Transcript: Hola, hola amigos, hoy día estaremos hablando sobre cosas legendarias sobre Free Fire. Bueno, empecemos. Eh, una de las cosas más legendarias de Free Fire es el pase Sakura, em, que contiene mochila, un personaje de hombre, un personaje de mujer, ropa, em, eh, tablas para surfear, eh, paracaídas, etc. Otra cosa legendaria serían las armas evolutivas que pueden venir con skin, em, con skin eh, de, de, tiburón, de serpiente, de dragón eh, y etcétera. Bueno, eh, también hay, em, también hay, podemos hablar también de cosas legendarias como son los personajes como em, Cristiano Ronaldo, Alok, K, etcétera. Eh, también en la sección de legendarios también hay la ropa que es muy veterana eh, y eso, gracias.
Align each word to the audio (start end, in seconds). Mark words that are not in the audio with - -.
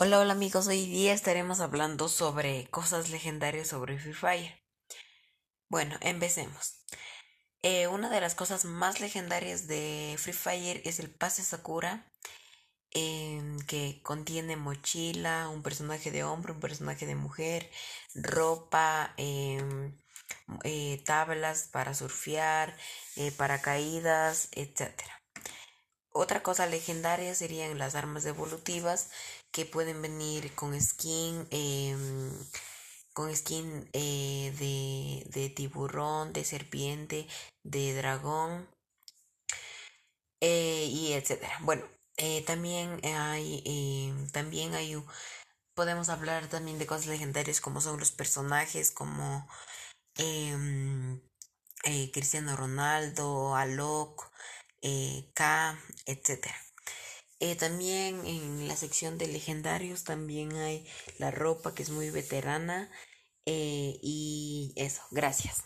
Hola, 0.00 0.18
hola 0.18 0.32
amigos, 0.32 0.66
hoy 0.66 0.86
día 0.86 1.12
estaremos 1.12 1.60
hablando 1.60 2.08
sobre 2.08 2.68
cosas 2.70 3.10
legendarias 3.10 3.68
sobre 3.68 3.96
Free 3.96 4.12
Fire. 4.12 4.60
Bueno, 5.68 5.96
empecemos. 6.00 6.84
Eh, 7.62 7.86
una 7.86 8.10
de 8.10 8.20
las 8.20 8.34
cosas 8.34 8.64
más 8.64 9.00
legendarias 9.00 9.68
de 9.68 10.16
Free 10.18 10.32
Fire 10.32 10.82
es 10.84 10.98
el 10.98 11.10
pase 11.14 11.44
Sakura, 11.44 12.10
em, 12.90 13.58
que 13.66 14.00
contiene 14.02 14.56
mochila, 14.56 15.48
un 15.48 15.62
personaje 15.62 16.10
de 16.10 16.24
hombre, 16.24 16.52
un 16.52 16.60
personaje 16.60 17.06
de 17.06 17.14
mujer, 17.14 17.70
ropa, 18.14 19.14
em, 19.16 19.96
eh, 20.64 21.02
tablas 21.06 21.68
para 21.72 21.94
surfear, 21.94 22.76
eh, 23.16 23.30
paracaídas, 23.32 24.48
etc. 24.52 25.04
Otra 26.16 26.44
cosa 26.44 26.66
legendaria 26.66 27.34
serían 27.34 27.76
las 27.76 27.96
armas 27.96 28.24
evolutivas 28.24 29.10
que 29.50 29.66
pueden 29.66 30.00
venir 30.00 30.54
con 30.54 30.80
skin, 30.80 31.48
em, 31.50 32.30
con 33.12 33.34
skin 33.34 33.88
eh, 33.92 34.54
de, 34.58 35.28
de, 35.30 35.50
tiburón, 35.50 36.32
de 36.32 36.44
serpiente, 36.44 37.26
de 37.64 37.94
dragón 37.96 38.68
eh, 40.40 40.86
y 40.88 41.12
etcétera. 41.14 41.58
Bueno, 41.62 41.84
eh, 42.16 42.42
también 42.44 43.00
hay, 43.04 43.62
em, 43.66 44.28
también 44.30 44.74
hay, 44.74 44.96
podemos 45.74 46.08
hablar 46.10 46.48
también 46.48 46.78
de 46.78 46.86
cosas 46.86 47.06
legendarias 47.06 47.60
como 47.60 47.80
son 47.80 47.98
los 47.98 48.12
personajes 48.12 48.90
como 48.92 49.48
em, 50.16 51.20
Cristiano 52.12 52.56
Ronaldo, 52.56 53.56
Alok, 53.56 54.30
K, 55.34 55.78
etcétera. 56.06 56.54
Eh, 57.40 57.56
también 57.56 58.24
en 58.26 58.68
la 58.68 58.76
sección 58.76 59.18
de 59.18 59.26
legendarios 59.26 60.04
también 60.04 60.56
hay 60.56 60.86
la 61.18 61.30
ropa 61.30 61.74
que 61.74 61.82
es 61.82 61.90
muy 61.90 62.10
veterana 62.10 62.90
eh, 63.46 63.98
y 64.02 64.72
eso, 64.76 65.02
gracias. 65.10 65.64